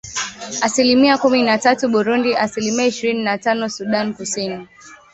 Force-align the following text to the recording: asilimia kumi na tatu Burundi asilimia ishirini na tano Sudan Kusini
asilimia 0.61 1.17
kumi 1.17 1.43
na 1.43 1.57
tatu 1.57 1.89
Burundi 1.89 2.35
asilimia 2.35 2.85
ishirini 2.87 3.23
na 3.23 3.37
tano 3.37 3.69
Sudan 3.69 4.13
Kusini 4.13 4.67